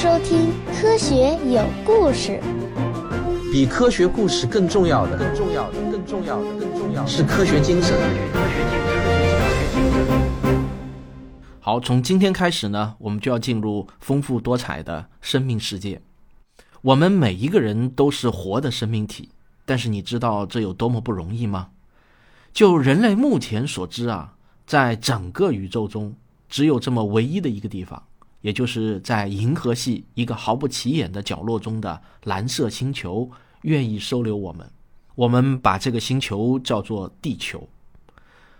[0.00, 0.48] 收听
[0.80, 2.40] 《科学有故事》。
[3.52, 7.94] 比科学故事更重要的，更重要的，更重要的，更重要的是科学精神。
[11.60, 16.00] 好，从今天开始呢，我们就要进入丰富多彩的生命世界。
[16.80, 19.28] 我们每一个人都是活的生命体，
[19.66, 21.68] 但是你知道这有多么不容易吗？
[22.54, 24.32] 就人类目前所知啊，
[24.64, 26.14] 在整个宇宙中，
[26.48, 28.02] 只有这么唯一的一个地方，
[28.40, 33.30] 也就是在银河系一个毫不起眼的角落中的蓝色星球，
[33.62, 34.70] 愿意收留我们。
[35.14, 37.68] 我们把这个星球叫做地球。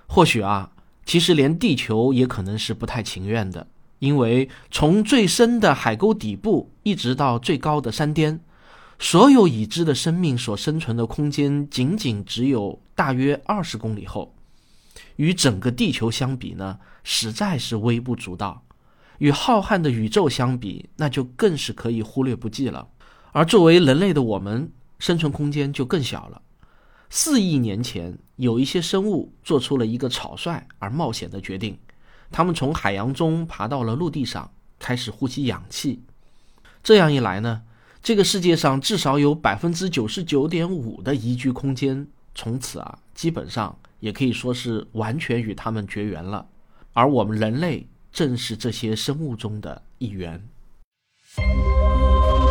[0.06, 0.72] 或许啊，
[1.06, 3.66] 其实连地球也可能是不太情愿的，
[4.00, 8.40] 因为从最深的海沟底部一直到最高的山巅。
[8.98, 14.34] 所有已知的生命所生存的空间仅仅只有大约二十公里厚，
[15.16, 18.62] 与整个地球相比呢，实在是微不足道。
[19.20, 22.88] 与浩瀚的宇宙相比，那就更是可以忽略不计了。
[23.32, 26.40] 而作为人类的我们，生存空间就更小了。
[27.10, 31.77] 四亿年前，有一些生物做出了一个草率而冒险的决定，
[32.30, 36.01] 他们从海洋中爬到了陆地上，开始呼吸氧气。
[36.82, 37.62] 这样一来呢？
[38.02, 46.46] 这个世界上至少有百分之九十九点五的宜居空间，从此啊，基本上也可以说是完全与他们绝缘了。
[46.95, 50.40] 而我们人类正是这些生物中的一员。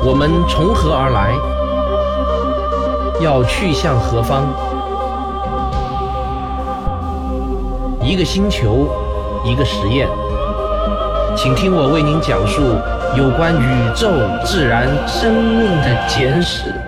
[0.03, 1.35] 我们从何而来？
[3.21, 4.45] 要去向何方？
[8.01, 8.87] 一个星球，
[9.45, 10.07] 一个实验，
[11.35, 12.61] 请听我为您讲述。
[13.17, 14.07] 有关宇宙、
[14.45, 16.78] 自然、生命的简史。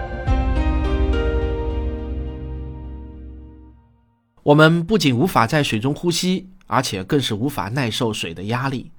[4.43, 8.91] 我们不仅无法在水中呼吸，而且更是无法耐受水的压力。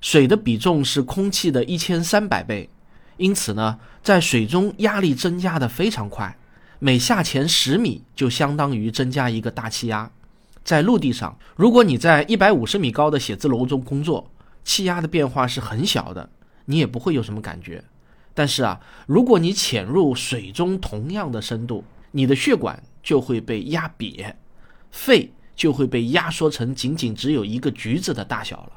[0.00, 2.68] 水的比重是空气的一千三百倍，
[3.16, 6.36] 因此呢，在水中压力增加的非常快，
[6.78, 10.10] 每下潜十米就相当于增加一个大气压。
[10.62, 14.30] 在陆地上，如果你在一百五十米高的写字楼中工作，
[14.62, 16.30] 气压的变化是很小的。
[16.66, 17.84] 你也不会有什么感觉，
[18.32, 24.32] 但是啊，如果你潜入水中同样的深度，你的血管就会被压瘪，
[24.94, 28.72] 肺就会被压缩成仅仅只有一个橘子的大小了。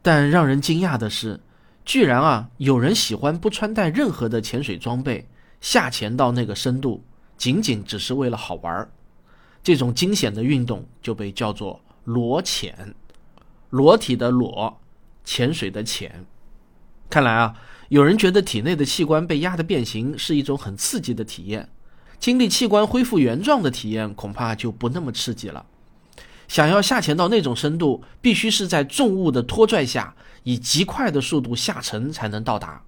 [0.00, 1.38] 但让人惊讶的是，
[1.84, 5.28] 居然啊，有人喜欢不穿戴任何的潜水装备
[5.60, 7.04] 下潜到那个深度，
[7.36, 8.90] 仅仅只是为了好玩儿。
[9.62, 12.94] 这种惊险的运动就被叫做裸潜，
[13.68, 14.80] 裸体的裸，
[15.24, 16.24] 潜水的潜。
[17.10, 17.54] 看来啊，
[17.90, 21.68] 有人觉得体内的器官被压得变形是一种很刺激的体验，
[22.20, 25.64] 经历器官恢复原状的体验恐怕就不那么刺激了。
[26.48, 30.14] 想要下潜到那种深度，必须是在重物的拖拽下，
[30.44, 32.82] 以极快的速度下沉才能到达。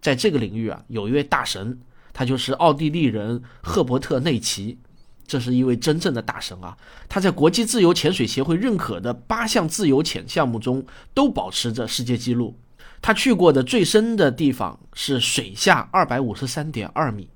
[0.00, 1.80] 在这个领域啊，有一位大神，
[2.12, 4.78] 他就是奥地利人赫伯特内奇，
[5.26, 6.76] 这是一位真正的大神啊！
[7.08, 12.54] 他在国际自由潜水协会认可的八项自由潜项目中都保持着世界纪录。
[13.02, 17.28] 他去过的最深的地方是水下二百五十三点二米，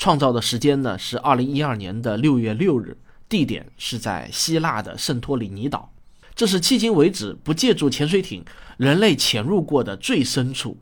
[0.00, 2.96] 创造的时间呢是二零一二年的六月六日，
[3.28, 5.92] 地点是在希腊的圣托里尼岛，
[6.34, 8.42] 这是迄今为止不借助潜水艇
[8.78, 10.78] 人类潜入过的最深处。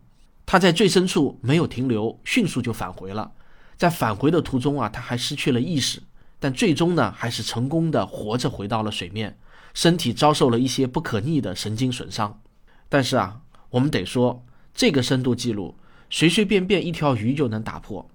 [0.46, 3.32] 他在最深处没有停留，迅速就返回了。
[3.76, 6.00] 在返回的途中啊，他还失去了意识，
[6.38, 9.36] 但最终呢还是成功的活着回到了水面，
[9.74, 12.40] 身体遭受了一些不可逆的神经损伤，
[12.88, 13.40] 但是啊。
[13.70, 15.74] 我们得说，这个深度记录
[16.08, 18.08] 随随便便一条鱼就能打破，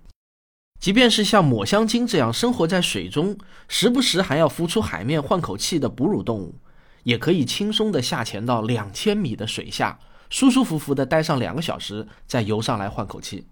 [0.84, 3.38] 即便是像抹香鲸这样生活在水中，
[3.70, 6.56] 时不时还要浮出海面换口气的哺乳动物，
[7.04, 9.98] 也可以轻松地下潜到两千米的水下，
[10.30, 13.48] 舒舒服服地待上两个小时，再游上来换口气。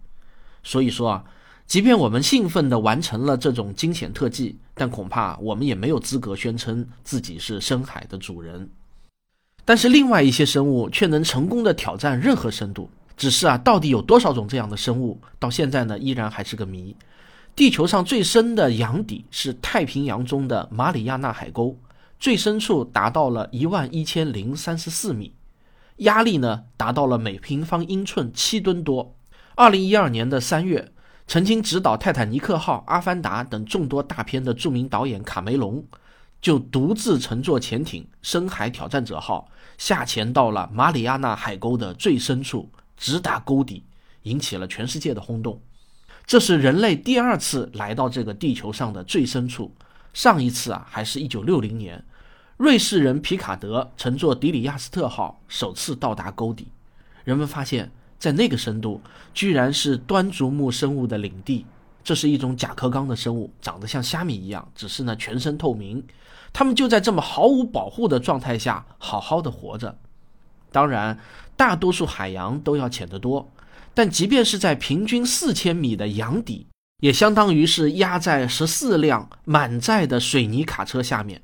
[0.62, 1.24] 所以说啊，
[1.66, 8.70] 即便我们兴奋地完成了这种惊险特技，但恐怕我们也没有资格宣称自己是深海的主人。
[9.64, 16.94] 但是另外一些生物却能成功的挑战任何深度，只是啊，到底有多少种这样的生物，到现在呢依然还是个谜。
[17.54, 21.78] 地球上最深的洋底是太平洋中的马里亚纳海沟，
[22.20, 25.34] 最深处达到了一万一千零三十四米，
[25.98, 29.16] 压力呢达到了每平方英寸七吨多。
[29.56, 30.92] 二零一二年的三月，
[31.28, 35.84] 曾经执导《泰坦尼克号》《阿凡达》等众多大片的著名导演卡梅隆。
[36.42, 43.84] 就独自乘坐潜艇“深海挑战者号”下潜到了马里亚纳海沟的最深处，直达沟底，
[44.24, 45.62] 引起了全世界的轰动。
[46.26, 49.74] 这是人类第二次来到这个地球上的最深处，
[50.14, 52.04] 上一次啊还是一九六零年，
[52.58, 56.68] 瑞士人皮卡德乘坐“迪里亚斯特号”首次到达沟底。
[57.24, 59.02] 人们发现，在那个深度，
[59.34, 61.66] 居然是端足目生物的领地。
[62.04, 66.04] 这是一种甲壳纲的生物，长得像虾米一样，只是呢全身透明。
[66.52, 69.98] 它们就在这么毫无保护的状态下好好的活着。
[70.72, 71.20] 当然，
[71.56, 73.52] 大多数海洋都要浅得多，
[73.94, 76.68] 但即便是在平均四千米的洋底，
[77.02, 81.42] 也相当于是压在十四辆满载的水泥卡车下面。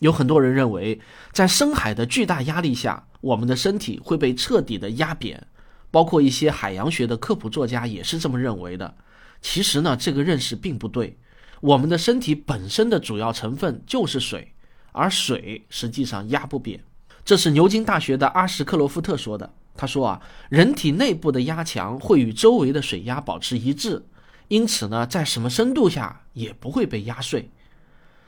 [0.00, 1.00] 有很多人认为，
[1.32, 5.46] 在深海的巨大压力下，我们的身体会被彻底的压扁，
[5.90, 8.94] 包括一些海洋学的科普作家也是这么认为的。
[9.40, 11.16] 其实呢，这个认识并不对。
[11.62, 14.52] 我们的身体本身的主要成分就是水，
[14.92, 16.84] 而水实际上压不扁。
[17.24, 19.50] 这是牛津大学的阿什克罗夫特说的。
[19.76, 24.04] 他说啊，人体内部的压强会与周围的水压保持一致，
[24.48, 27.50] 因此呢，在什么深度下也不会被压碎。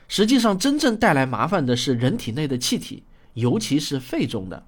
[0.07, 3.03] 实际上，真正带来麻烦的是人体内的气体，
[3.33, 4.65] 尤其是肺中的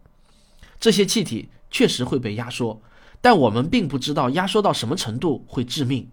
[0.80, 2.82] 这些气体确实会被压缩，
[3.22, 6.08] 但我们并不知道压缩到什么程度会致命。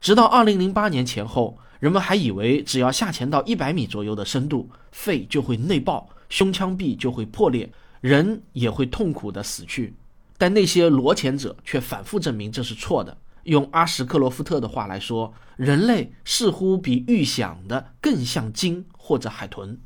[0.00, 7.70] 直到二零零八年前后，人们还以为只要下潜到一百米左右的深度，肺就会内爆，胸腔壁就会破裂，
[8.00, 9.94] 人也会痛苦的死去。
[10.38, 13.18] 但那些裸潜者却反复证明这是错的。
[13.44, 19.80] 用阿什克罗夫特的话来说，人类似乎比预想的更像鲸或者海豚。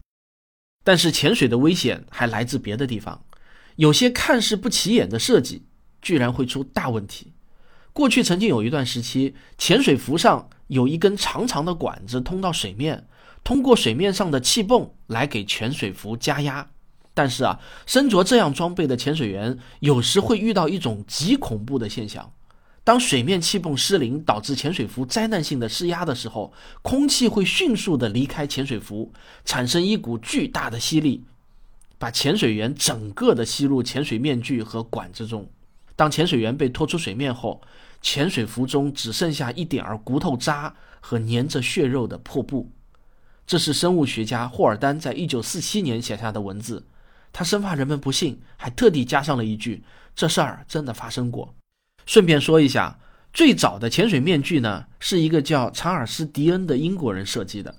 [0.82, 3.24] 但是潜水的危险还来自别的地方，
[3.76, 5.64] 有些看似不起眼的设计，
[6.02, 7.32] 居然会出大问题。
[7.92, 13.06] 过去曾经有一段时期，潜水服上有一根长长的管子通到水面，
[13.44, 16.70] 通过水面上的气泵来给潜水服加压。
[17.14, 22.32] 但是啊，身着这样装备的潜水员有时会遇到一种极恐怖的现象：
[22.82, 26.52] 当水面气泵失灵，导致潜水服灾难性的失压的时候，
[26.82, 29.12] 空气会迅速的离开潜水服，
[29.44, 31.22] 产生一股巨大的吸力，
[31.98, 35.48] 把潜水员整个的吸入潜水面具和管子中。
[35.94, 37.62] 当潜水员被拖出水面后，
[38.02, 42.68] 潜水服中只剩下一点儿骨头渣和粘着血肉的破布。
[43.46, 46.84] 这是生物学家霍尔丹在一九四七年写下的文字。
[47.34, 49.82] 他生怕人们不信，还特地加上了一句
[50.14, 51.52] ：“这事儿真的发生过。”
[52.06, 52.96] 顺便说一下，
[53.32, 57.74] 最早的潜水面具呢，是一个叫查尔斯·迪恩的英国人设计的。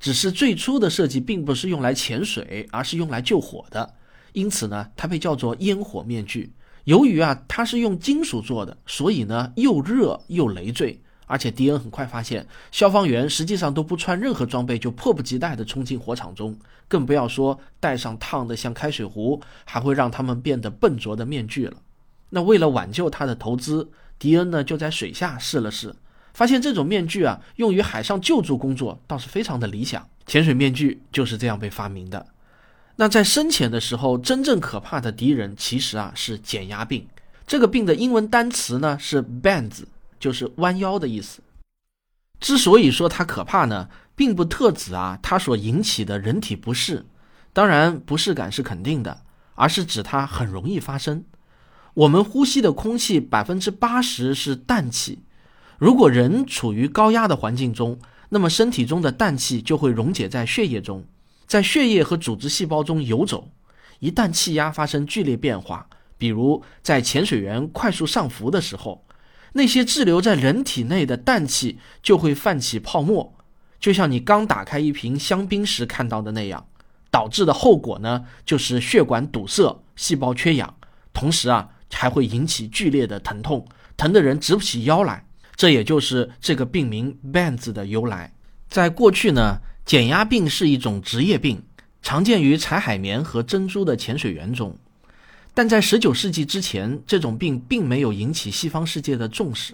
[0.00, 3.94] 只是最初的设计并不是用来潜水，而是用来救火的，
[4.32, 6.52] 因此呢，它被叫做烟火面具。
[6.82, 11.00] 由于啊，它是用金属做的，所以呢又热又累赘。
[11.26, 16.56] 而且迪恩很快发现，消防员实际上都不穿任何装备就迫不及待地冲进火场中，
[16.88, 21.76] 更不要说戴上烫得像开水壶，还会让他们变得笨拙的面具了。
[22.30, 25.94] 那为了挽救他的投资，迪恩呢就在水下试了试，
[26.32, 30.08] 发现这种面具啊，用于海上救助工作倒是非常的理想。
[30.26, 32.26] 潜水面具就是这样被发明的。
[32.96, 37.06] 那在深潜的时候，真正可怕的敌人其实啊是减压病。
[37.46, 39.84] 这个病的英文单词呢是 bends，
[40.18, 41.42] 就是弯腰的意思。
[42.38, 47.06] 之所以说它可怕呢，并不特指啊它所引起的人体不适，
[47.52, 49.22] 当然不适感是肯定的，
[49.54, 51.24] 而是指它很容易发生。
[51.94, 55.20] 我们呼吸的空气百分之八十是氮气，
[55.78, 57.98] 如果人处于高压的环境中，
[58.28, 61.04] 那么身体中的氮气就会溶解在血液中。
[61.46, 63.48] 在血液和组织细胞中游走，
[64.00, 65.88] 一旦气压发生剧烈变化，
[66.18, 69.05] 比如在潜水员快速上浮的时候，
[69.56, 73.34] 那些滞留在人体内的氮气就会泛起泡沫，
[73.80, 76.64] 就像你刚打开一瓶香槟时看到的那样。
[77.10, 80.76] 导致的后果呢，就是血管堵塞、细胞缺氧，
[81.12, 85.24] 同时啊，还会引起剧烈的疼痛，疼的人直不起腰来。
[85.56, 88.32] 这也就是这个病名 “bends” 的由来。
[88.68, 89.58] 在过去呢。
[89.86, 91.62] 减压病是一种职业病，
[92.02, 94.76] 常见于采海绵和珍珠的潜水员中。
[95.56, 99.72] 但在十九世纪之前，这种病并没有引起西方世界的重视，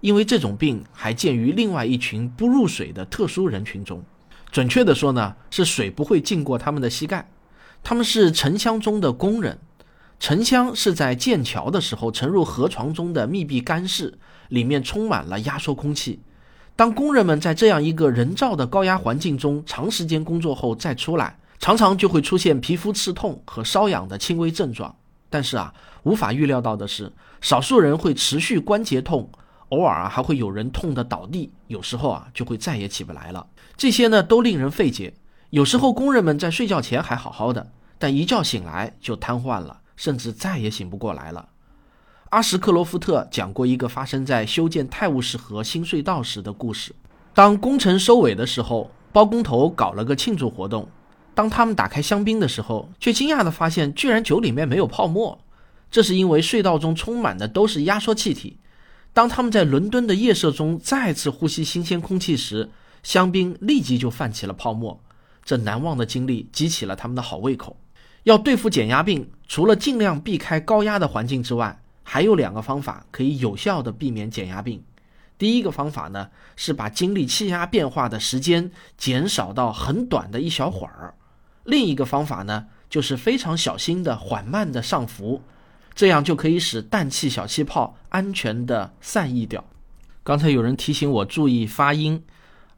[0.00, 4.00] 因为这种病还见于另外一群不入水的特殊人群中。
[4.52, 7.28] 准确的说呢，是水不会浸过他们的膝盖。
[7.82, 9.58] 他们是沉箱中的工人，
[10.20, 14.16] 沉箱是在建桥的时候沉入河床中的密闭干室，
[14.50, 16.20] 里面充满了压缩空气。
[16.76, 24.94] 当工人们在这样一个人造的高压环境中长时间工作后再出来，常常就会出现皮肤刺痛和瘙痒的轻微症状。
[25.34, 25.74] 但是啊，
[26.04, 29.28] 无法预料到的是，少数人会持续关节痛，
[29.70, 33.44] 偶尔啊还会有人痛得倒地，有时候啊就会再也起不来了。
[33.76, 35.12] 这些呢都令人费解。
[35.50, 41.48] 有时候工人们在睡觉前还好好的，但一觉醒来就瘫痪了，甚至再也醒不过来了。
[42.30, 46.94] 阿什克罗夫特讲过一个发生在修建泰晤士河新隧道时的故事。
[47.32, 50.88] 当工程收尾的时候，包工头搞了个庆祝活动。
[51.34, 55.38] 当他们打开香槟的时候，却惊讶地发现，居然酒里面没有泡沫。
[55.90, 58.58] 这是因为隧道中充满的都是压缩气体。
[59.12, 62.70] 当他们在伦敦的夜色中再次呼吸新鲜空气时，
[63.02, 65.00] 香槟立即就泛起了泡沫。
[65.44, 67.76] 这难忘的经历激起了他们的好胃口。
[68.24, 74.82] 要对付减压病，除了尽量避开高压的环境之外，还有两个方法可以有效地避免减压病。
[75.36, 81.14] 第一个方法呢，是把经历气压变化的时间减少到很短的一小会儿；
[81.64, 85.42] 另一个方法呢，就是非常小心的缓慢的上浮，
[85.94, 89.64] 这样就可以使氮气小气泡安全的散逸掉。
[90.22, 92.22] 刚才有人提醒我注意发音，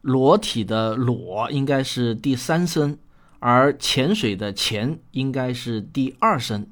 [0.00, 2.98] 裸体的裸应该是第三声，
[3.38, 6.66] 而潜水的潜应该是第二声。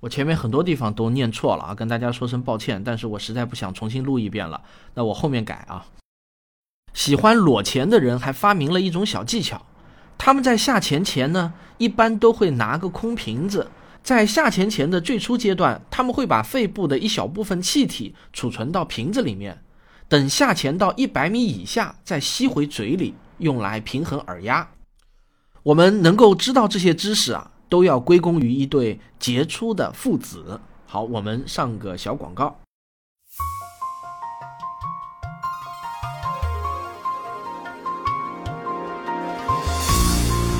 [0.00, 2.82] 我前面很多地方都念错了啊，跟大家说声抱歉。
[2.82, 4.62] 但是我实在不想重新录一遍了，
[4.94, 5.84] 那我后面改啊。
[6.94, 9.66] 喜欢裸潜的人还发明了一种小技巧，
[10.22, 13.70] 他们在下潜前呢，一般都会拿个空瓶子，
[14.02, 19.62] 在下潜前的最初阶段，他们会把肺部的一小部分气体储存到瓶子里面，
[20.08, 24.68] 等下潜到一百米以下再吸回嘴里，用来平衡耳压。
[25.62, 27.52] 我们能够知道这些知识啊。
[27.70, 30.60] 都要归功于一对杰出的父子。
[30.86, 32.58] 好，我们上个小广告，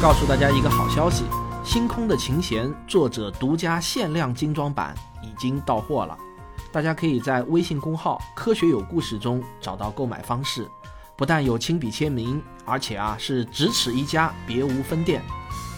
[0.01, 1.25] 告诉大家一个好消息：
[1.63, 6.17] 《星空的琴弦》作者独家限量精装版已经到货了，
[6.73, 10.67] 大家可以在微信公号“科学有故事”中找到购买方式。
[11.19, 15.23] 不但有亲笔签名，而且啊是只此一家，别无分店。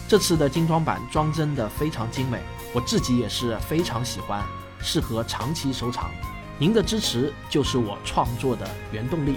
[0.07, 2.39] 这次的精装版装帧的非常精美，
[2.73, 4.41] 我自己也是非常喜欢，
[4.79, 6.09] 适合长期收藏。
[6.57, 9.35] 您的支持就是我创作的原动力。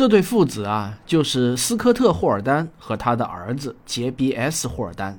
[0.00, 5.18] 这对父子啊，就是斯科特·霍尔丹和他的儿子杰比 ·S· 霍尔丹。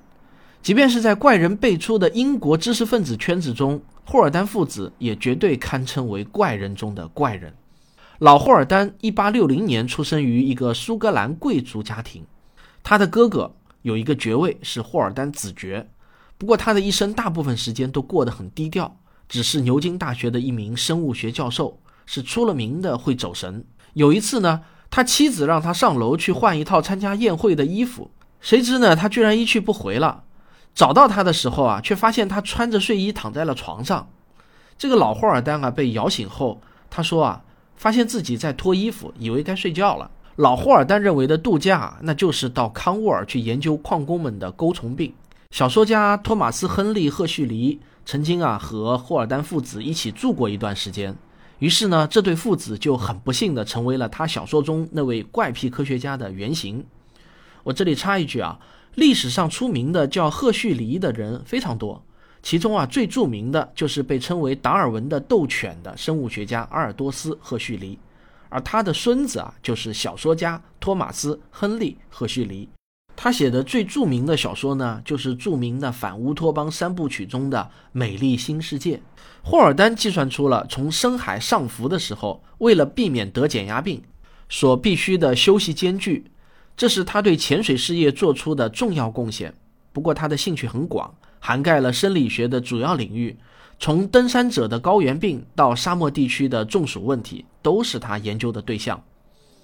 [0.63, 7.53] 即便是在怪人辈出的英国知识分子圈子中，霍尔丹父子也绝对堪称为怪人中的怪人。
[8.17, 12.25] 老霍尔丹一八六零年出生于一个苏格兰贵族家庭，
[12.81, 15.87] 他的哥哥有一个爵位是霍尔丹子爵，
[16.39, 18.97] 不过他的一生大部分时间都过得很低调，
[19.29, 23.63] 只是牛津大学的一名生物学教授，是出了名的会走神。
[23.93, 24.61] 有一次呢，
[24.91, 30.25] 他妻子让他上楼去换一套参加宴会的衣服，谁知呢，他居然一去不回了。
[30.75, 34.07] 找到他的时候啊，却发现他穿着睡衣躺在了床上。
[34.77, 37.41] 这个老霍尔丹啊被摇醒后，他说啊。
[37.73, 40.11] 发现自己在脱衣服，以为该睡觉了。
[40.35, 45.11] 老霍尔丹认为的度假，那就是到康沃尔去研究矿工们的钩虫病。
[45.49, 51.17] 小说家托马斯·亨利·赫胥黎曾经啊和霍尔丹父子一起住过一段时间，
[51.61, 56.83] 于是呢，这对父子就很不幸的成为了他小说中那位怪癖科学家的原型。
[57.61, 58.59] 我这里插一句啊，
[58.95, 62.03] 历史上出名的叫赫胥黎的人非常多。
[62.41, 67.99] 其中啊，最著名的就是被称为达尔文的斗犬的生物学家阿尔多斯·赫胥黎，
[68.49, 72.67] 而他的孙子啊，就是小说家托马斯·亨利·赫胥黎。
[73.23, 77.59] 他写的最著名的小说呢，就是著名的反乌托邦三部曲中的
[77.91, 78.97] 《美丽新世界》。
[79.43, 84.01] 霍尔丹计算出了从深海上浮的时候，为了避免得减压病，
[84.49, 86.31] 所必须的休息间距，
[86.75, 89.53] 这是他对潜水事业做出的重要贡献。
[89.93, 91.13] 不过他的兴趣很广。
[91.39, 93.37] 涵盖了生理学的主要领域，
[93.77, 98.99] 从登山者的高原病到沙漠地区的中暑问题，都是他研究的对象。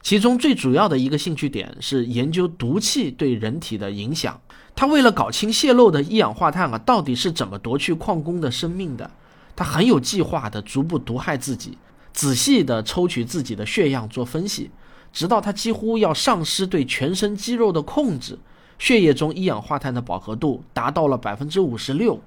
[0.07, 4.39] 其中最主要的一个兴趣点是研究毒气对人体的影响。
[4.73, 9.11] 他为了搞清泄漏的一氧化碳啊到底是怎么夺去矿工的生命的，
[9.53, 11.77] 他很有计划的逐步毒害自己，
[12.13, 14.71] 仔细的抽取自己的血样做分析，
[15.11, 18.39] 直到他几乎要丧失对全身肌肉的控制。
[18.79, 22.17] 血液中一氧化碳的饱和度达到了百分之五十六。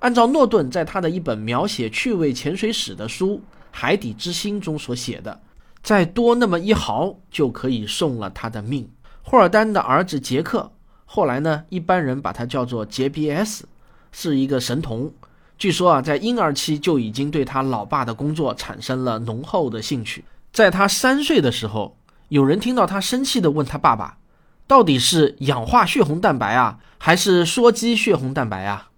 [0.00, 3.36] 按照诺顿在他的一本描写趣味潜水史的书
[3.70, 5.40] 《海底之心》中所写的，
[5.82, 8.90] 再多那么一毫就可以送了他的命。
[9.22, 10.72] 霍尔丹的儿子杰克，
[11.04, 13.66] 后来呢，一般人把他叫做杰比 S，
[14.12, 15.12] 是一个神童。
[15.58, 20.24] 据说啊，在婴儿期就已经对他老爸的工作产生了浓厚的兴趣。
[20.52, 21.96] 在他三岁的时候，
[22.28, 24.18] 有人听到他生气地问他爸爸。
[24.66, 28.90] 到底是氧化血红蛋白啊，还是羧基血红蛋白啊？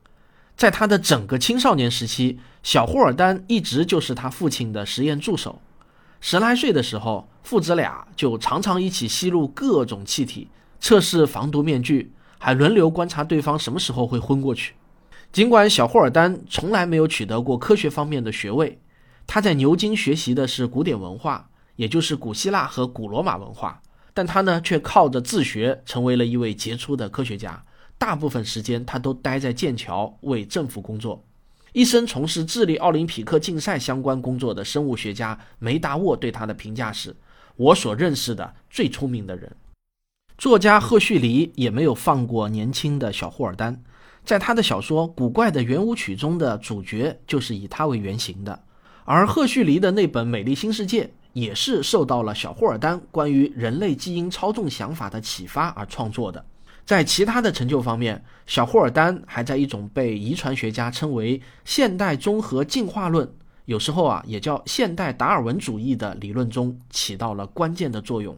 [0.57, 5.61] 在他的整个青少年时期，小霍尔丹一直就是他父亲的实验助手。
[6.25, 10.47] 十来岁的时候，父子俩就常常一起吸入各种气体，
[10.79, 14.75] 测试防毒面具，还轮流观察对方什么时候会昏过去。
[15.33, 18.79] 尽管小霍尔丹从来没有取得过科学方面的学位，
[19.27, 23.83] 他在牛津学习的是古典文化，也就是古希腊和古罗马文化。
[24.15, 27.65] 但他呢却靠着自学成为了一位杰出的科学家。
[27.99, 31.25] 大部分时间他都待在剑桥为政府工作。
[31.73, 37.17] 一生从事智力奥林匹克竞赛相关工作的生物学家梅达沃对他的评价是
[37.57, 39.51] ：“我所认识的最聪明的人。”
[40.37, 43.83] 作家赫胥黎也没有放过年轻的小霍尔丹，
[44.23, 48.65] 在他的小说《古怪的圆舞曲》中的主角就是以他为原型的。
[49.05, 56.45] 而赫胥黎的那本《美丽新世界》也是受到了小霍尔丹关于人类基因操纵想法的启发而创作的。
[56.85, 63.33] 在其他的成就方面，小霍尔丹还在一种被遗传学家称为现代综合进化论，
[63.67, 68.37] 有时候啊也叫现代达尔文主义的理论中起到了关键的作用。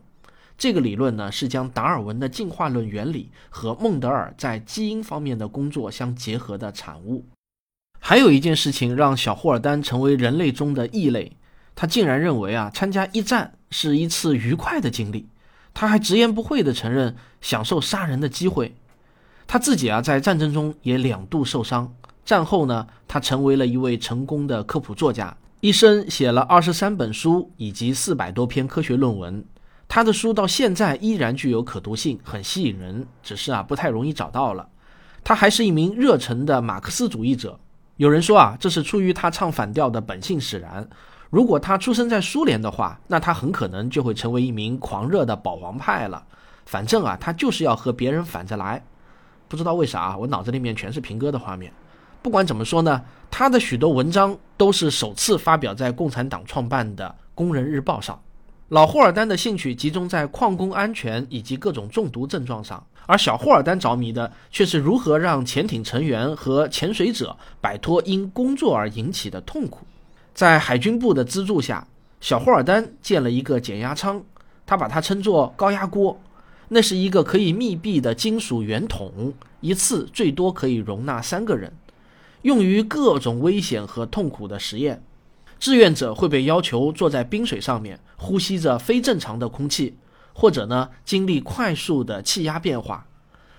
[0.56, 7.24] 这个理论呢，是将达尔文的进化论原理和孟德尔在基因方面的工作相结合的产物。
[7.98, 11.36] 还有一件事情让小霍尔丹成为人类中的异类，
[11.74, 15.26] 他竟然认为啊，参加一战是一次愉快的经历。
[15.74, 18.74] 他还直言不讳地承认享受杀人的机会。
[19.46, 21.92] 他自己啊，在战争中也两度受伤。
[22.24, 29.44] 战后呢，他成为了一位成功的科普作家，一生写了二十三本书以及四百多篇科学论文。
[29.86, 34.66] 他的书到现在依然具有可读性，很吸引人，只是啊不太容易找到了。
[35.22, 37.58] 他还是一名热忱的马克思主义者。
[37.96, 40.88] 有人说啊，这是出于他唱反调的本性使然。
[41.34, 46.24] 如果他出生在苏联的话，那他很可能就会成为一名狂热的保皇派了。
[46.64, 48.80] 反正啊，他就是要和别人反着来。
[49.48, 51.72] 不知道为啥，我脑子里面全是平哥的画面。
[52.22, 58.16] 不管怎么说呢，他的许多文章都是首次发表在共产党创办的《工人日报》上。
[58.68, 69.84] 老霍尔丹的兴趣集中在矿工安全以及各种中毒症状上，而小霍尔丹着迷的却是如何让潜艇成员和潜水者摆脱因工作而引起的痛苦。
[70.34, 71.86] 在海军部的资助下，
[72.20, 74.20] 小霍尔丹建了一个减压舱，
[74.66, 76.20] 他把它称作高压锅。
[76.68, 81.72] 那是一个可以密闭的金属圆筒，一次最多可以容纳三个人，
[82.42, 85.04] 用于各种危险和痛苦的实验。
[85.60, 89.96] 志愿者会被要求坐在冰水上面，呼吸着非正常的空气，
[90.32, 93.06] 或者呢经历快速的气压变化。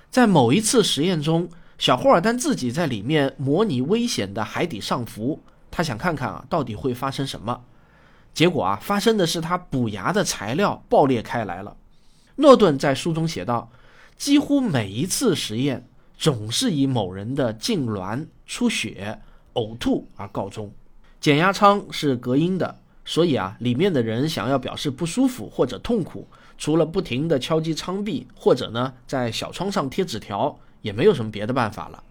[0.10, 5.40] 在某一次实验中，小霍尔丹自己在里面模拟危险的海底上浮，
[5.76, 7.66] 他想看看啊到底会发生什么。
[8.34, 11.76] 结果啊发生的是他补牙的材料爆裂开来了。
[12.38, 13.70] 诺顿在书中写道，
[14.16, 15.86] 几乎每一次实验
[16.18, 19.20] 总是以某人的痉挛、出血、
[19.56, 20.72] 呕吐而告终。
[21.20, 26.26] 减压舱是隔音的，所以啊，里面的人想要表示不舒服或者痛苦，
[26.58, 32.02] 除了不停地敲击舱壁，或者呢在小窗上贴纸条，也没有什么别的办法了。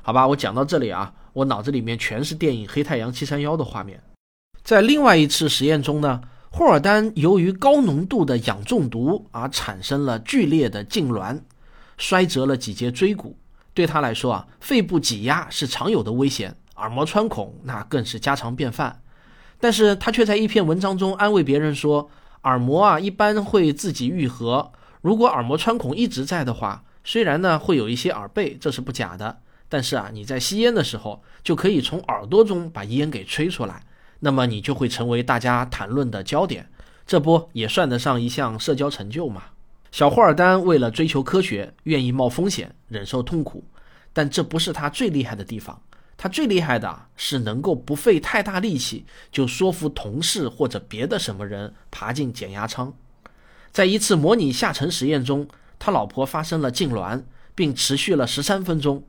[0.00, 4.02] 好吧，我讲到这里啊，我脑子里面全是电影《黑太阳七三幺》的画面。
[4.62, 11.40] 在另外一次实验中呢，霍尔丹由于高浓度的氧中毒而产生了剧烈的痉挛，
[11.96, 13.38] 摔折了几节椎骨。
[13.72, 16.56] 对他来说啊，肺部挤压是常有的危险。
[16.76, 19.02] 耳膜穿孔那更是家常便饭，
[19.58, 22.10] 但是他却在一篇文章中安慰别人说，
[22.44, 24.72] 耳膜啊一般会自己愈合。
[25.02, 29.40] 如果耳膜穿孔一直在的话，虽然呢会有一些耳背，这是不假的，
[29.70, 33.82] 但是啊你在吸烟的时候就可以从耳朵中把烟给吹出来，
[34.18, 36.68] 那么你就会成为大家谈论的焦点，
[37.06, 39.44] 这不也算得上一项社交成就吗？
[39.92, 43.64] 小霍尔丹为了追求科学，愿意冒风险，忍受痛苦，
[44.12, 45.80] 但这不是他最厉害的地方。
[46.16, 52.92] 他最厉害的是能够不费太大力气就说服同事或者别的什么人爬进减压舱。
[53.72, 57.22] 在一次模拟下沉实验中，他老婆发生了痉挛，
[57.54, 59.02] 并持续了十三分钟。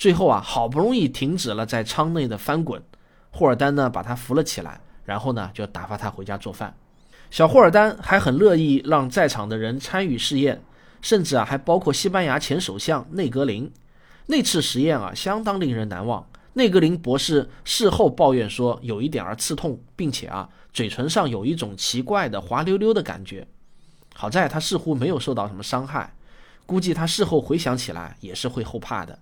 [0.00, 2.82] 最后啊，好不容易停止了在舱内的翻滚。
[3.30, 6.74] 霍尔丹呢，把他扶了起来，然后呢，就打发他回家做饭。
[7.30, 10.62] 小霍尔丹还很乐意让在场的人参与试验，
[11.02, 13.70] 甚至啊，还包括西班牙前首相内格林。
[14.24, 16.26] 那次实验啊，相当令人难忘。
[16.54, 23.46] 内格林博士事后抱怨说，有一点儿刺痛，并且啊，嘴唇上有一种奇怪的滑溜溜的感觉。
[24.14, 26.14] 好在他似乎没有受到什么伤害，
[26.64, 29.18] 估计他事后回想起来也是会后怕的。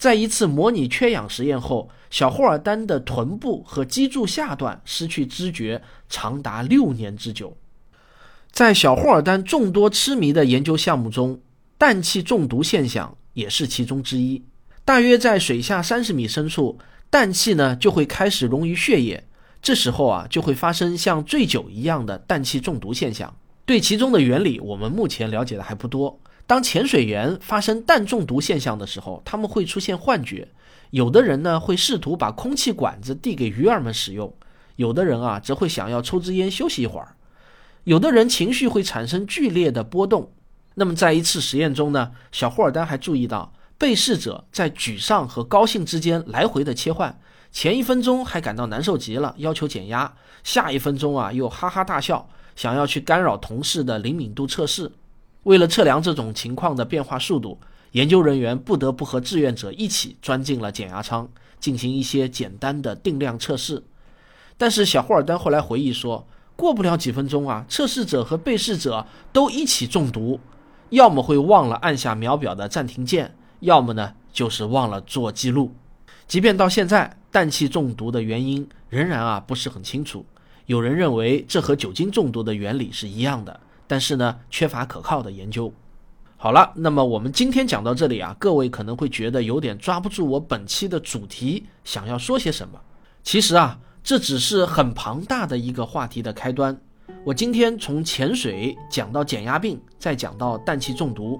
[0.00, 7.54] 在一次模拟缺氧实验后，小霍尔丹的臀部和脊柱下段失去知觉长达六年之久。
[8.50, 11.38] 在小霍尔丹众多痴迷的研究项目中，
[11.76, 14.42] 氮气中毒现象也是其中之一。
[14.86, 16.78] 大约在水下三十米深处，
[17.10, 19.22] 氮气呢就会开始溶于血液，
[19.60, 23.36] 这时候啊就会发生像醉酒一样的氮气中毒现象。
[23.66, 26.18] 对其中的原理，我们目前了解的还不多。
[26.50, 30.48] 当潜水员发生氮中毒现象的时候，他们会出现幻觉，
[30.90, 34.34] 有的人呢会试图把空气管子递给鱼儿们使用，
[34.74, 37.14] 有的人啊则会想要抽支烟休息一会儿。
[37.84, 40.32] 有的人情绪会产生剧烈的波动。
[40.74, 47.16] 那么在一次实验中呢，小霍尔丹还注意到被试者在沮丧和高兴之间来回的切换，
[47.52, 54.90] 前一分钟还感到难受极了，要求减压，下一分钟啊又哈哈大笑，想要去干扰同事的灵敏度测试。
[55.44, 57.58] 为了测量这种情况的变化速度，
[57.92, 63.82] 研究人员不得不和志愿者一起钻进了减压舱，进行一些简单的定量测试。
[64.56, 70.38] 但是小霍尔丹后来回忆说，过不了几分钟啊，测试者和被试者都一起中毒，
[70.90, 75.72] 要么会忘了按下秒表的暂停键，要么呢就是忘了做记录。
[76.28, 80.24] 即便到现在，氮气中毒的原因仍然啊不是很清楚。
[80.66, 83.58] 有人认为这和酒精中毒的原理是一样的，
[83.90, 85.72] 但是呢缺乏可靠的研究。
[86.36, 92.80] 好了，那么我们今天讲到这里啊，各位可能会觉得有点抓不住我本期的主题想要说些什么。
[93.24, 93.80] 其实啊。
[94.02, 96.74] 这只是很庞大的一个话题的开端。
[97.22, 101.38] 我今天从潜水讲到减压病，再讲到氮气中毒。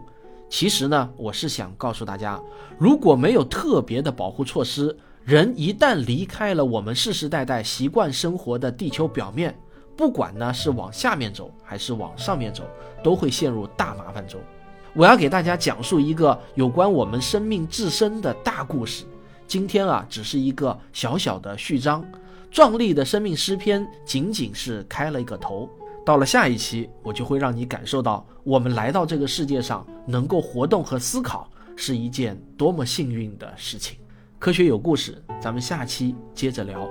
[0.51, 2.39] 其实呢，我是想告诉大家，
[2.79, 9.59] 如果没有特别的保护措施，人一旦离开了我们世世代代习惯生活的地球表面，
[10.01, 12.65] 不管呢是往下面走还是往上面走，
[13.05, 14.41] 都会陷入大麻烦中。
[14.95, 19.05] 我要给大家讲述一个有关我们生命自身的大故事。
[19.47, 22.03] 今天啊，只是一个小小的序章。
[22.51, 25.69] 壮丽的生命诗篇仅仅是开了一个头，
[26.03, 33.99] 到了下一期，我就会让你感受到，我们来到这个世界上能够活动和思考，是一件多么幸运的事情。
[34.39, 36.89] 科学有故事，咱们下期接着聊。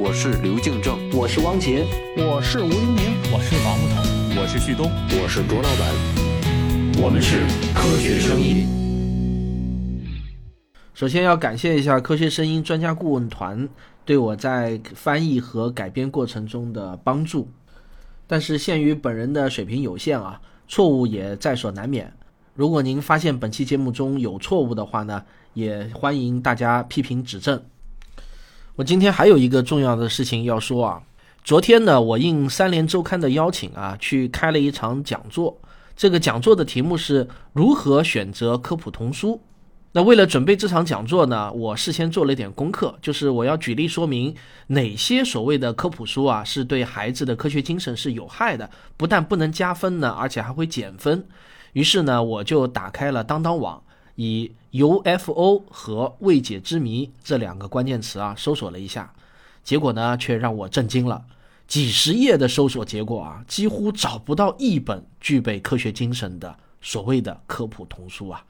[0.00, 1.84] 我是刘敬正，我是汪杰，
[2.16, 4.88] 我是吴黎明，我是王木头，我是旭东，
[5.20, 7.40] 我是卓老板，我们是
[7.74, 8.64] 科学声音。
[10.94, 13.68] 首先要感谢一下科学声音专家顾问团
[14.04, 17.48] 对我在翻译和改编过程中的帮助，
[18.28, 22.12] 但是限于本人的水平有限啊，错误也在所难免。
[22.54, 27.60] 如果您发现本期节目中有错误的话呢，也欢迎大家批评指正。
[28.78, 31.02] 我今天还有一个重要的事情要说啊，
[31.42, 35.58] 昨天呢，我应三联周刊的邀请啊，去开了一场讲座。
[35.96, 39.40] 这个讲座的题目是如何选择科普童书。
[39.90, 44.32] 那为了准备这场讲座呢，我事先做了一点功课，就是我要举例说明
[44.68, 51.26] 哪些所谓的科普书啊，是对孩子的科学精神是有害的，不但不能加分呢，而且还会减分。
[51.72, 53.82] 于是呢，我就打开了当当网。
[54.14, 59.12] 以 UFO 和未解之谜这两个关键词啊，搜索了一下，
[59.64, 61.24] 结果呢，却让我震惊了。
[61.66, 68.44] 几十页的搜索结果啊，几乎找不到一本具备科学精神的所谓的科普童书啊！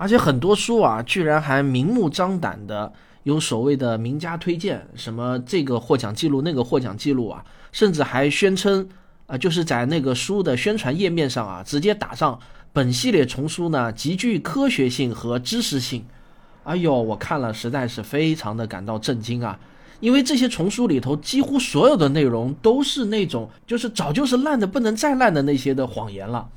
[0.00, 2.92] 而且很多书啊，居然还明目张胆的
[3.22, 8.88] 有所谓的名家推荐，什么这个获奖记录、那个获奖记录啊，甚至还宣称
[9.26, 12.38] 啊，就是在那个书的宣传页面上啊，直接打上。
[12.74, 16.04] 本系列丛书呢，极具科学性和知识性。
[16.64, 19.56] 哎呦，我看了实在是非常的感到震惊啊！
[20.00, 26.48] 因为这些丛书里头几乎所有的内容都是那种就是早就是烂的不能再烂的那些的谎言了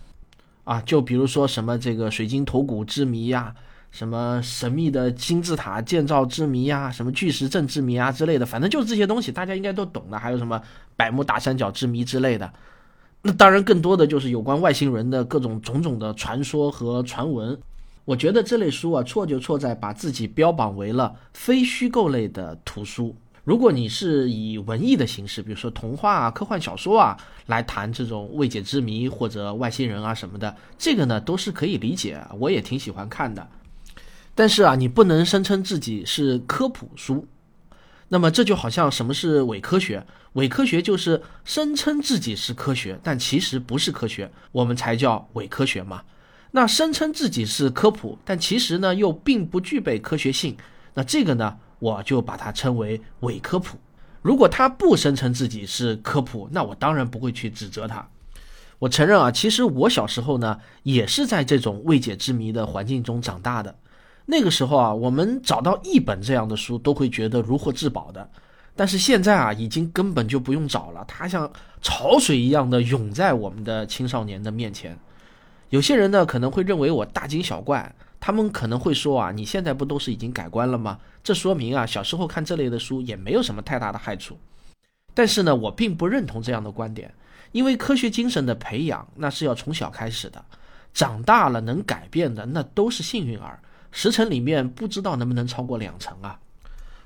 [0.63, 0.81] 啊！
[0.81, 3.53] 就比如说什么这个水晶头骨之谜呀，
[3.91, 10.17] 什么神秘的金字塔建造之谜呀，什么巨石阵之谜啊之类的，反正就是这些东西，大家应该都懂的。
[10.17, 10.59] 还有什么
[10.95, 12.51] 百慕大三角之谜之类的。
[13.21, 17.57] 那当然，更多的就是有关外星人的各种种种的传说和传闻。
[18.05, 23.13] 我觉得这类书啊，错就错在把自己标榜为了非虚构类的图书。
[23.43, 33.45] 如果你是以文艺的形式，比如说童话啊、科幻小说啊，来谈这种未解之谜或者外星人啊什么的，这个呢都是可以理解，我也挺喜欢看的。
[34.35, 37.27] 但是啊，你不能声称自己是科普书。
[38.09, 40.05] 那么这就好像什么是伪科学？
[40.33, 46.03] 伪科学就是声称自己是科学，但其实不是科学，我们才叫伪科学嘛。
[46.51, 50.55] 那声称自己是科普，但其实呢又并不具备科学性，
[50.93, 53.77] 那这个呢我就把它称为伪科普。
[54.21, 58.07] 如果他不声称自己是科普，那我当然不会去指责他。
[58.79, 63.75] 我承认啊，其实我小时候呢也是在这种未解之谜的环境中长大的。
[64.29, 68.29] 那个时候啊，我们找到一本这样的书都会觉得如获至宝的，
[68.75, 71.49] 但是现在啊，已经根本就不用找了，它像
[71.81, 74.99] 潮水一样的涌在我们的青少年的面前。
[75.69, 80.99] 有些人呢可能会认为我大惊小怪，他们可能会说啊，你现在不都是已经改观了吗？
[81.23, 84.37] 这说明啊，小时候看这类的书也没有什么太大的害处。
[85.13, 87.13] 但是呢，我并不认同这样的观点，
[87.53, 90.43] 因为科学精神的培养那是要从小开始的。
[90.93, 93.59] 长大了能改变的，那都是幸运儿。
[93.91, 96.39] 十成里面不知道能不能超过两成啊？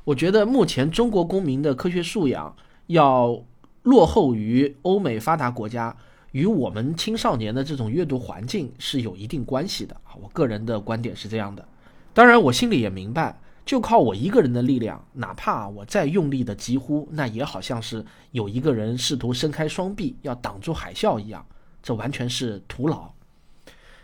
[0.03, 2.55] 我觉得目前中国公民的科学素养
[2.87, 3.43] 要
[3.83, 5.95] 落后于欧美发达国家，
[6.31, 10.13] 与我们青少年的这种阅读环境是有一定关系的啊。
[10.21, 11.65] 我个人的观点是这样的。
[12.13, 21.45] 当然，我心里也明白，就靠我一个人的力量，哪怕我再用力的疾呼，那也好像是有一个人试图伸开双臂要挡住海啸一样，
[21.81, 23.09] 这完全是徒劳。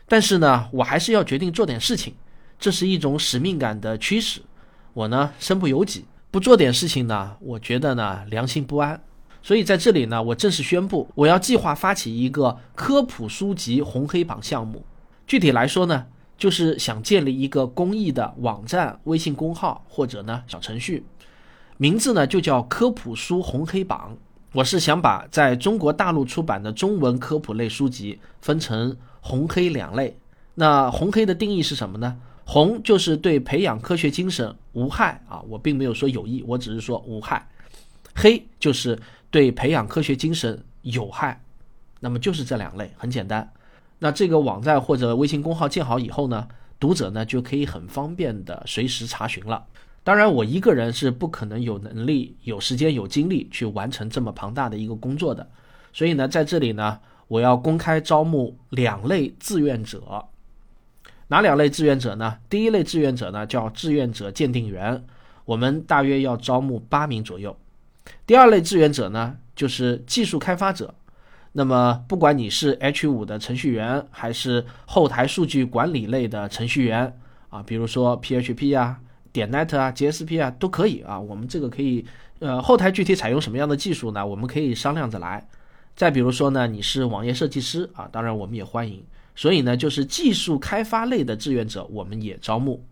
[0.08, 2.14] 但是呢，我还是要决定做点事情，
[2.60, 4.42] 这是一种使命感的驱使。
[4.94, 9.02] 我呢，身不由己，不做点事情呢，我觉得呢，良心不安。
[9.44, 14.84] 所以在这里呢，我正式宣布，我要计划发起一个科普书籍红黑榜项目。
[15.26, 16.06] 具体来说呢，
[16.38, 21.06] 就是想建立一个公益的网站、微信公号或者呢小程序，
[21.78, 24.18] 名字呢就叫科普书红黑榜。
[24.54, 30.18] 我是想把在中国大陆出版的中文科普类书籍分成红黑两类。
[30.56, 32.18] 那红黑的定义是什么呢？
[32.50, 37.46] 红就是对培养科学精神无害啊，我并没有说有益，我只是说无害。
[38.16, 38.98] 黑就是
[39.30, 41.44] 对培养科学精神有害，
[42.00, 43.52] 那么就是这两类，很简单。
[44.00, 46.48] 那这个网站或者微信公号建好以后呢，
[46.80, 49.66] 读者呢就可以很方便的随时查询了。
[50.06, 55.46] 当然，我一个人是不可能有能力、有时间、有精力去完成这么庞大的一个工作的，
[55.92, 60.26] 所以呢，在这里呢，我要公开招募两类志愿者。
[61.30, 62.38] 哪两类志愿者呢？
[62.50, 65.04] 第一类志愿者呢叫志愿者鉴定员，
[65.46, 67.58] 我们大约要招募八名左右。
[68.26, 70.94] 第二类志愿者呢就是技术开发者，
[71.52, 79.00] 那么不管你是 H 五的程序员，还是后台数据管理类的程序员啊，比如说 PHP 啊、
[79.34, 81.20] 点 Net 啊、JSP 啊都可以啊。
[81.20, 82.06] 我们这个可以，
[82.40, 84.26] 呃，后台具体采用什么样的技术呢？
[84.26, 85.46] 我们可以商量着来。
[85.94, 89.04] 再比如说呢，你是网页设计师啊，当然我们也欢迎。
[89.38, 92.84] 所以呢，就是技术开发类的志愿者，我们也招募。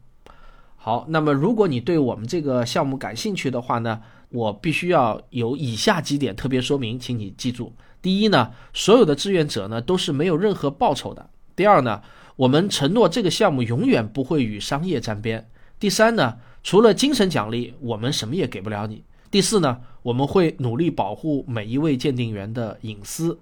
[0.76, 11.24] 好，那么如果你对我们这个项目感兴趣的话呢，我必须要有以下几点特别说明，请你记住：第一呢，所有的志愿者呢都是没有任何报酬的；
[11.56, 12.04] 第二呢，
[12.36, 15.42] 我们承诺这个项目永远不会与商业沾边；
[15.80, 18.98] 第三呢，除了精神奖励，我们什么也给不了你；
[19.32, 23.36] 第四呢，我们会努力保护每一位鉴定员的隐私；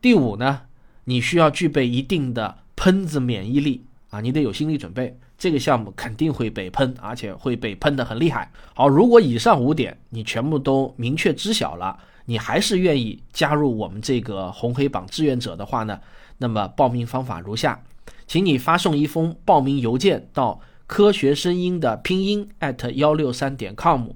[0.00, 0.62] 第五呢。
[1.04, 8.50] 你需要具备一定的喷子免疫力啊，你得有心理准备，这个项目肯定会被喷，而且会被喷得很厉害。
[8.74, 15.98] 好，如果以上五点你全部都明确知晓了，你还是愿意加入我们这个红黑榜志愿者的话呢？
[16.38, 17.82] 那么报名方法如下，
[18.26, 22.48] 请你发送一封报名邮件到科学声音的拼音
[22.94, 24.08] 幺六三点 com，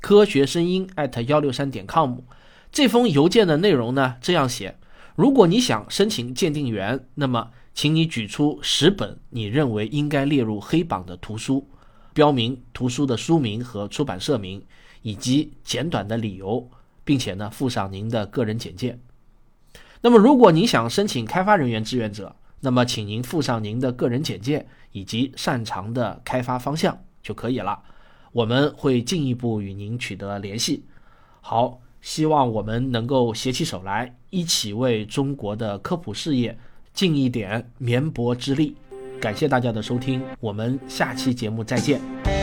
[0.00, 0.88] 科学声音
[1.26, 2.18] 幺六三点 com，
[2.70, 4.76] 这封邮件的内容呢这样写。
[5.14, 11.68] 如果你想申请鉴定员，那么请你举出十本你认为应该列入黑榜的图书，
[12.14, 14.64] 标明图书的书名和出版社名，
[15.02, 16.66] 以及简短的理由，
[17.04, 18.98] 并且呢附上您的个人简介。
[20.00, 27.82] 那么，如果你想申请开发人员志愿者，那么请您附上您的个人简介以及擅长的开发方向就可以了。
[28.32, 30.86] 我们会进一步与您取得联系。
[31.42, 31.81] 好。
[32.02, 36.58] 希望我们能够携起手来，一起为中国的科普事业
[36.92, 38.76] 尽一点绵薄之力。
[39.20, 42.41] 感谢大家的收听，我们下期节目再见。